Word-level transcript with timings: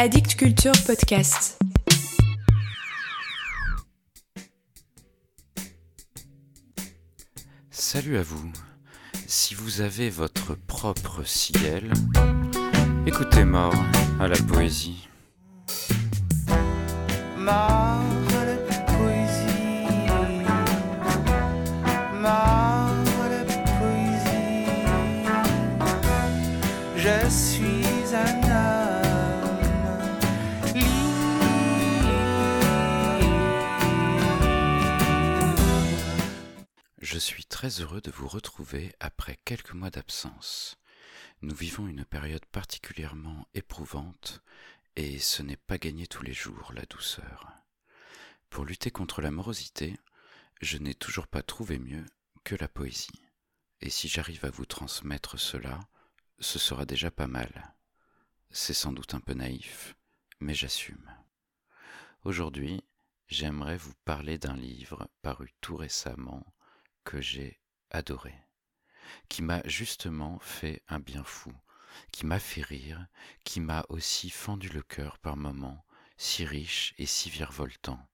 Addict 0.00 0.36
Culture 0.36 0.70
Podcast. 0.86 1.58
Salut 7.68 8.16
à 8.16 8.22
vous. 8.22 8.52
Si 9.26 9.54
vous 9.54 9.80
avez 9.80 10.08
votre 10.08 10.54
propre 10.54 11.24
ciel, 11.24 11.92
écoutez 13.06 13.44
mort 13.44 13.74
à 14.20 14.28
la 14.28 14.36
poésie. 14.36 15.08
Mort 17.36 18.17
très 37.58 37.80
heureux 37.80 38.00
de 38.00 38.12
vous 38.12 38.28
retrouver 38.28 38.94
après 39.00 39.36
quelques 39.44 39.72
mois 39.72 39.90
d'absence. 39.90 40.78
Nous 41.42 41.56
vivons 41.56 41.88
une 41.88 42.04
période 42.04 42.46
particulièrement 42.46 43.48
éprouvante 43.52 44.44
et 44.94 45.18
ce 45.18 45.42
n'est 45.42 45.56
pas 45.56 45.76
gagné 45.76 46.06
tous 46.06 46.22
les 46.22 46.32
jours 46.32 46.72
la 46.72 46.84
douceur. 46.84 47.52
Pour 48.48 48.64
lutter 48.64 48.92
contre 48.92 49.20
la 49.22 49.32
morosité, 49.32 49.98
je 50.62 50.78
n'ai 50.78 50.94
toujours 50.94 51.26
pas 51.26 51.42
trouvé 51.42 51.80
mieux 51.80 52.06
que 52.44 52.54
la 52.54 52.68
poésie. 52.68 53.24
Et 53.80 53.90
si 53.90 54.06
j'arrive 54.06 54.44
à 54.44 54.50
vous 54.50 54.64
transmettre 54.64 55.36
cela, 55.36 55.80
ce 56.38 56.60
sera 56.60 56.86
déjà 56.86 57.10
pas 57.10 57.26
mal. 57.26 57.74
C'est 58.52 58.72
sans 58.72 58.92
doute 58.92 59.14
un 59.14 59.20
peu 59.20 59.34
naïf, 59.34 59.96
mais 60.38 60.54
j'assume. 60.54 61.12
Aujourd'hui, 62.22 62.84
j'aimerais 63.26 63.78
vous 63.78 63.94
parler 64.04 64.38
d'un 64.38 64.56
livre 64.56 65.10
paru 65.22 65.52
tout 65.60 65.74
récemment 65.74 66.46
que 67.04 67.20
j'ai 67.20 67.60
adoré, 67.90 68.34
qui 69.28 69.42
m'a 69.42 69.62
justement 69.66 70.38
fait 70.40 70.82
un 70.88 71.00
bien 71.00 71.24
fou, 71.24 71.52
qui 72.12 72.26
m'a 72.26 72.38
fait 72.38 72.62
rire, 72.62 73.06
qui 73.44 73.60
m'a 73.60 73.84
aussi 73.88 74.30
fendu 74.30 74.68
le 74.68 74.82
cœur 74.82 75.18
par 75.18 75.36
moments, 75.36 75.84
si 76.16 76.44
riche 76.44 76.94
et 76.98 77.06
si 77.06 77.30
virevoltant. 77.30 78.08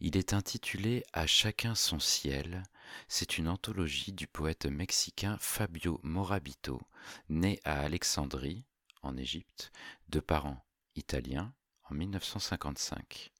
Il 0.00 0.16
est 0.16 0.32
intitulé 0.32 1.04
À 1.12 1.26
chacun 1.26 1.74
son 1.74 1.98
ciel. 1.98 2.62
C'est 3.08 3.38
une 3.38 3.48
anthologie 3.48 4.12
du 4.12 4.26
poète 4.26 4.66
mexicain 4.66 5.36
Fabio 5.40 6.00
Morabito, 6.02 6.80
né 7.28 7.60
à 7.64 7.80
Alexandrie, 7.80 8.64
en 9.02 9.16
Égypte, 9.16 9.72
de 10.08 10.20
parents 10.20 10.64
italiens 10.94 11.52
en 11.90 11.94
1955. 11.94 13.33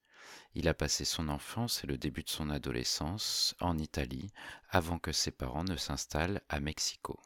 Il 0.55 0.69
a 0.69 0.75
passé 0.75 1.05
son 1.05 1.29
enfance 1.29 1.85
et 1.85 1.87
le 1.87 1.99
début 1.99 2.23
de 2.23 2.31
son 2.31 2.51
adolescence 2.51 3.55
en 3.61 3.79
Italie 3.79 4.31
avant 4.69 4.99
que 4.99 5.13
ses 5.13 5.31
parents 5.31 5.65
ne 5.65 5.77
s'installent 5.77 6.43
à 6.49 6.61
Mexico. 6.61 7.21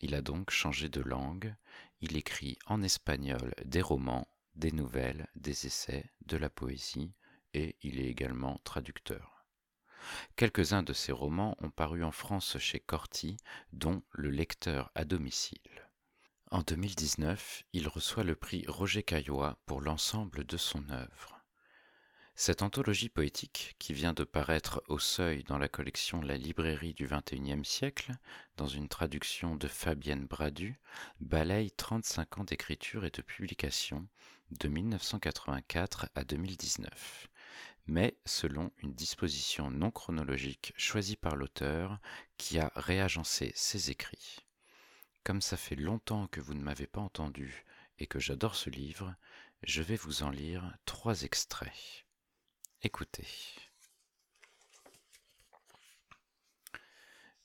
Il 0.00 0.14
a 0.14 0.22
donc 0.22 0.50
changé 0.50 0.88
de 0.88 1.00
langue, 1.00 1.54
il 2.00 2.16
écrit 2.16 2.58
en 2.66 2.82
espagnol 2.82 3.54
des 3.64 3.82
romans, 3.82 4.28
des 4.54 4.72
nouvelles, 4.72 5.26
des 5.34 5.66
essais, 5.66 6.10
de 6.26 6.36
la 6.36 6.50
poésie, 6.50 7.14
et 7.54 7.76
il 7.82 8.00
est 8.00 8.08
également 8.08 8.60
traducteur. 8.64 9.46
Quelques-uns 10.36 10.82
de 10.82 10.92
ses 10.92 11.12
romans 11.12 11.56
ont 11.60 11.70
paru 11.70 12.04
en 12.04 12.12
France 12.12 12.58
chez 12.58 12.80
Corti, 12.80 13.38
dont 13.72 14.02
Le 14.10 14.30
lecteur 14.30 14.90
à 14.94 15.04
domicile. 15.04 15.88
En 16.50 16.60
2019, 16.60 17.64
il 17.72 17.88
reçoit 17.88 18.24
le 18.24 18.36
prix 18.36 18.64
Roger 18.68 19.02
Caillois 19.02 19.58
pour 19.66 19.80
l'ensemble 19.80 20.44
de 20.44 20.56
son 20.56 20.88
œuvre. 20.90 21.43
Cette 22.36 22.62
anthologie 22.62 23.08
poétique, 23.08 23.76
qui 23.78 23.92
vient 23.92 24.12
de 24.12 24.24
paraître 24.24 24.82
au 24.88 24.98
seuil 24.98 25.44
dans 25.44 25.56
la 25.56 25.68
collection 25.68 26.20
La 26.20 26.36
librairie 26.36 26.92
du 26.92 27.06
XXIe 27.06 27.64
siècle, 27.64 28.12
dans 28.56 28.66
une 28.66 28.88
traduction 28.88 29.54
de 29.54 29.68
Fabienne 29.68 30.26
Bradu, 30.26 30.80
balaye 31.20 31.70
35 31.70 32.38
ans 32.38 32.44
d'écriture 32.44 33.04
et 33.04 33.10
de 33.10 33.22
publication, 33.22 34.08
de 34.50 34.68
1984 34.68 36.08
à 36.14 36.24
2019 36.24 37.28
mais 37.86 38.16
selon 38.24 38.72
une 38.78 38.94
disposition 38.94 39.70
non 39.70 39.90
chronologique 39.90 40.72
choisie 40.76 41.16
par 41.16 41.36
l'auteur 41.36 41.98
qui 42.38 42.58
a 42.58 42.72
réagencé 42.76 43.52
ses 43.54 43.90
écrits. 43.90 44.38
Comme 45.22 45.42
ça 45.42 45.56
fait 45.56 45.76
longtemps 45.76 46.26
que 46.28 46.40
vous 46.40 46.54
ne 46.54 46.62
m'avez 46.62 46.86
pas 46.86 47.00
entendu 47.00 47.64
et 47.98 48.06
que 48.06 48.18
j'adore 48.18 48.54
ce 48.54 48.70
livre, 48.70 49.14
je 49.62 49.82
vais 49.82 49.96
vous 49.96 50.22
en 50.22 50.30
lire 50.30 50.76
trois 50.84 51.22
extraits. 51.22 52.03
Écoutez. 52.86 53.26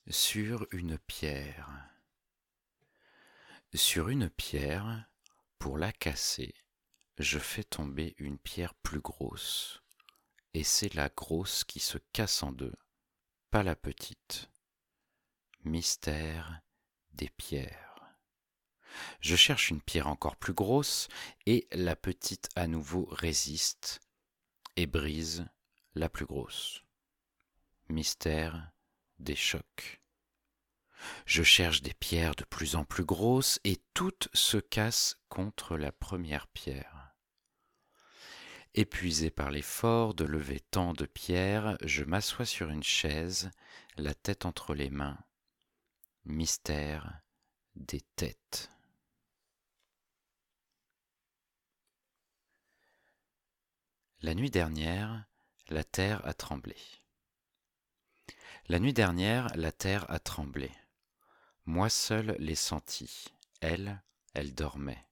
Sur 0.09 0.67
une 0.72 0.97
pierre. 0.97 1.69
Sur 3.73 4.09
une 4.09 4.29
pierre, 4.29 5.07
pour 5.57 5.77
la 5.77 5.94
casser, 5.94 6.53
je 7.19 7.39
fais 7.39 7.63
tomber 7.63 8.16
une 8.17 8.38
pierre 8.38 8.73
plus 8.73 9.00
grosse 9.00 9.81
et 10.53 10.66
c'est 10.66 10.94
la 10.94 11.07
grosse 11.07 11.63
qui 11.63 11.79
se 11.79 12.00
casse 12.11 12.44
en 12.44 12.51
deux, 12.51 12.75
pas 13.50 13.63
la 13.63 13.77
petite. 13.77 14.50
Mystère 15.63 16.59
des 17.13 17.29
pierres. 17.29 18.13
Je 19.21 19.38
cherche 19.38 19.69
une 19.69 19.81
pierre 19.81 20.07
encore 20.07 20.35
plus 20.35 20.53
grosse, 20.53 21.07
et 21.45 21.67
la 21.71 21.95
petite 21.95 22.50
à 22.56 22.67
nouveau 22.67 23.06
résiste 23.11 24.01
et 24.79 24.88
brise 24.88 25.45
la 25.94 26.07
plus 26.07 26.25
grosse. 26.25 26.85
Mystère 27.90 28.72
des 29.17 29.35
chocs. 29.35 30.01
Je 31.25 31.44
cherche 31.44 31.81
des 31.81 31.94
pierres 31.94 32.35
de 32.35 32.45
plus 32.45 32.78
en 32.78 32.85
plus 32.85 33.03
grosses, 33.03 33.59
et 33.66 33.81
toutes 33.94 34.29
se 34.34 34.56
cassent 34.57 35.18
contre 35.28 35.75
la 35.75 35.91
première 35.91 36.47
pierre. 36.47 37.13
Épuisé 38.73 39.31
par 39.31 39.51
l'effort 39.51 40.13
de 40.13 40.23
lever 40.23 40.62
tant 40.62 40.94
de 40.94 41.06
pierres, 41.06 41.78
je 41.84 42.06
m'assois 42.06 42.45
sur 42.45 42.69
une 42.69 42.84
chaise, 42.84 43.51
la 43.97 44.13
tête 44.13 44.45
entre 44.45 44.73
les 44.73 44.89
mains. 44.89 45.19
Mystère 46.23 47.19
des 47.75 48.01
têtes. 48.16 48.69
La 54.22 54.35
nuit 54.35 54.52
dernière, 54.52 55.24
la 55.69 55.85
terre 55.85 56.25
a 56.28 56.34
tremblé. 56.34 56.75
La 58.68 58.80
nuit 58.80 58.91
dernière, 58.91 59.47
la 59.56 59.72
terre 59.72 60.06
a 60.12 60.19
tremblé. 60.19 60.72
Moi 61.66 61.90
seul 61.90 62.35
l'ai 62.38 62.56
senti. 62.56 63.28
Elle, 63.62 64.03
elle 64.34 64.53
dormait. 64.53 65.07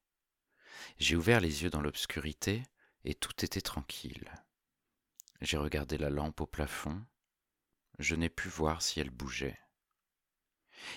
J'ai 0.98 1.16
ouvert 1.16 1.40
les 1.40 1.62
yeux 1.62 1.70
dans 1.70 1.80
l'obscurité, 1.80 2.62
et 3.04 3.14
tout 3.14 3.32
était 3.42 3.62
tranquille. 3.62 4.30
J'ai 5.40 5.56
regardé 5.56 5.96
la 5.96 6.10
lampe 6.10 6.42
au 6.42 6.46
plafond, 6.46 7.02
je 7.98 8.14
n'ai 8.14 8.28
pu 8.28 8.50
voir 8.50 8.82
si 8.82 9.00
elle 9.00 9.08
bougeait. 9.08 9.58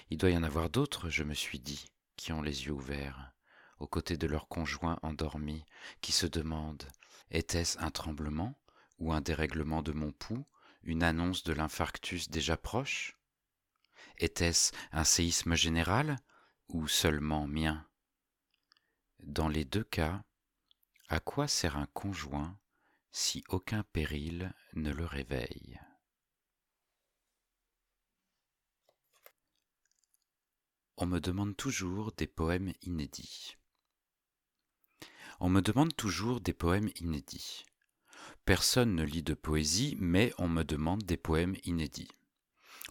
Il 0.10 0.18
doit 0.18 0.32
y 0.32 0.38
en 0.38 0.44
avoir 0.44 0.70
d'autres, 0.70 1.10
je 1.10 1.24
me 1.24 1.34
suis 1.34 1.60
dit, 1.60 1.90
qui 2.18 2.34
ont 2.34 2.42
les 2.42 2.66
yeux 2.66 2.74
ouverts, 2.74 3.31
aux 3.82 3.88
côtés 3.88 4.16
de 4.16 4.28
leurs 4.28 4.48
conjoints 4.48 5.00
endormis, 5.02 5.66
qui 6.02 6.12
se 6.12 6.28
demandent 6.28 6.88
était-ce 7.32 7.80
un 7.80 7.90
tremblement 7.90 8.56
ou 9.00 9.12
un 9.12 9.22
dérèglement 9.22 9.82
de 9.82 9.92
mon 9.92 10.12
pouls, 10.12 10.46
une 10.84 11.02
annonce 11.02 11.44
de 11.44 11.54
l'infarctus 11.54 12.30
déjà 12.30 12.58
proche? 12.58 13.18
Était-ce 14.18 14.72
un 14.92 15.04
séisme 15.04 15.56
général 15.56 16.18
ou 16.68 16.88
seulement 16.88 17.48
mien? 17.48 17.88
Dans 19.20 19.48
les 19.48 19.66
deux 19.66 19.84
cas, 19.84 20.24
à 21.08 21.20
quoi 21.20 21.48
sert 21.48 21.78
un 21.78 21.88
conjoint 21.88 22.60
si 23.12 23.44
aucun 23.50 23.84
péril 23.84 24.54
ne 24.74 24.92
le 24.92 25.06
réveille? 25.06 25.80
On 30.98 31.08
me 31.08 31.20
demande 31.20 31.58
toujours 31.58 32.12
des 32.12 32.28
poèmes 32.28 32.74
inédits. 32.84 33.58
On 35.44 35.50
me 35.50 35.62
demande 35.64 35.96
toujours 35.96 36.40
des 36.40 36.54
poèmes 36.54 36.92
inédits. 37.00 37.66
Personne 38.46 38.94
ne 38.94 39.04
lit 39.04 39.24
de 39.24 39.34
poésie, 39.34 39.98
mais 40.00 40.32
on 40.38 40.48
me 40.48 40.62
demande 40.62 41.02
des 41.02 41.18
poèmes 41.18 41.56
inédits. 41.64 42.12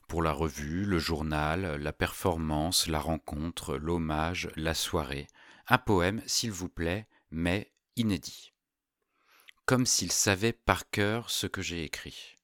Pour 0.09 0.21
la 0.21 0.33
revue, 0.33 0.85
le 0.85 0.99
journal, 0.99 1.77
la 1.81 1.93
performance, 1.93 2.89
la 2.89 2.99
rencontre, 2.99 3.77
l'hommage, 3.77 4.51
la 4.57 4.75
soirée, 4.75 5.29
un 5.69 5.79
poème, 5.79 6.25
s'il 6.27 6.51
vous 6.51 6.69
plaît, 6.69 7.07
mais 7.31 7.71
inédit. 7.95 8.53
Comme 9.65 9.87
s'ils 9.87 10.11
savaient 10.11 10.53
par 10.53 10.91
cœur 10.91 11.31
ce 11.31 11.47
que 11.47 11.63
j'ai 11.63 11.85
écrit. 11.85 12.35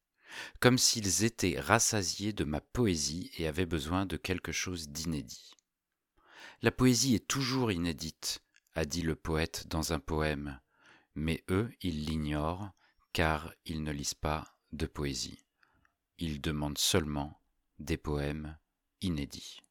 Comme 0.61 0.79
s'ils 0.79 1.25
étaient 1.25 1.59
rassasiés 1.59 2.33
de 2.33 2.45
ma 2.45 2.61
poésie 2.61 3.33
et 3.39 3.49
avaient 3.49 3.67
besoin 3.67 4.07
de 4.07 4.17
quelque 4.17 4.53
chose 4.53 4.89
d'inédit. 4.89 5.57
La 6.63 6.71
poésie 6.71 7.17
est 7.17 7.27
toujours 7.27 7.73
inédite, 7.73 8.46
a 8.77 8.85
dit 8.85 9.01
le 9.01 9.17
poète 9.17 9.67
dans 9.69 9.95
un 9.95 9.99
poème, 9.99 10.61
mais 11.15 11.43
eux, 11.49 11.73
ils 11.81 12.05
l'ignorent, 12.05 12.71
car 13.15 13.53
ils 13.65 13.83
ne 13.83 13.91
lisent 13.91 14.13
pas 14.15 14.55
de 14.73 14.85
poésie. 14.85 15.43
Ils 16.19 16.43
demandent 16.43 16.77
seulement 16.77 17.41
des 17.79 17.97
poèmes 17.97 18.59
inédits. 19.01 19.63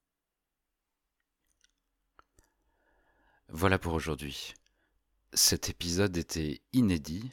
Voilà 3.49 3.77
pour 3.77 3.93
aujourd'hui. 3.93 4.55
Cet 5.33 5.69
épisode 5.69 6.17
était 6.17 6.63
inédit, 6.73 7.31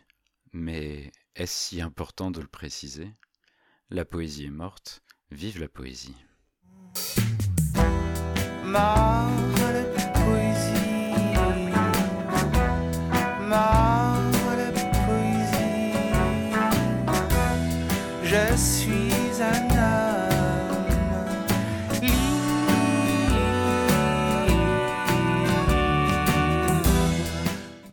mais 0.52 1.10
est-ce 1.36 1.69
si 1.69 1.80
important 1.80 2.30
de 2.30 2.42
le 2.42 2.48
préciser? 2.48 3.10
La 3.88 4.04
poésie 4.04 4.44
est 4.44 4.50
morte, 4.50 5.02
vive 5.30 5.58
la 5.58 5.69
poésie. 5.69 6.16
je 18.32 18.56
suis 18.56 19.11